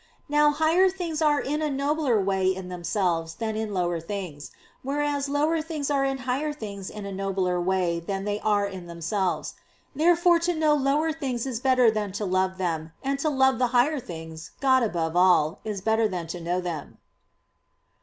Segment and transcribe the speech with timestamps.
[0.27, 4.49] Now higher things are in a nobler way in themselves than in lower things;
[4.81, 8.87] whereas lower things are in higher things in a nobler way than they are in
[8.87, 9.53] themselves.
[9.95, 13.67] Therefore to know lower things is better than to love them; and to love the
[13.77, 16.97] higher things, God above all, is better than to know them.